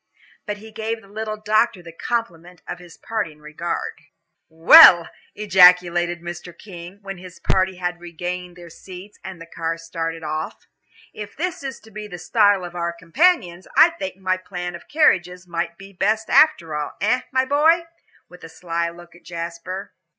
But 0.47 0.57
he 0.57 0.71
gave 0.71 0.99
the 1.03 1.07
little 1.07 1.37
doctor 1.37 1.83
the 1.83 1.91
compliment 1.91 2.63
of 2.67 2.79
his 2.79 2.97
parting 2.97 3.37
regard. 3.37 4.01
"Well," 4.49 5.09
ejaculated 5.35 6.23
Mr. 6.23 6.57
King, 6.57 6.97
when 7.03 7.19
his 7.19 7.37
party 7.39 7.75
had 7.75 7.99
regained 7.99 8.55
their 8.55 8.71
seats 8.71 9.19
and 9.23 9.39
the 9.39 9.45
car 9.45 9.77
started 9.77 10.23
off, 10.23 10.65
"if 11.13 11.37
this 11.37 11.61
is 11.61 11.79
to 11.81 11.91
be 11.91 12.07
the 12.07 12.17
style 12.17 12.63
of 12.65 12.73
our 12.73 12.91
companions, 12.93 13.67
I 13.77 13.91
think 13.91 14.17
my 14.17 14.37
plan 14.37 14.73
of 14.73 14.87
carriages 14.87 15.45
might 15.45 15.77
be 15.77 15.93
best 15.93 16.31
after 16.31 16.73
all. 16.75 16.93
Eh, 16.99 17.21
my 17.31 17.45
boy?" 17.45 17.85
with 18.27 18.43
a 18.43 18.49
sly 18.49 18.89
look 18.89 19.13
at 19.13 19.21
Jasper. 19.21 19.93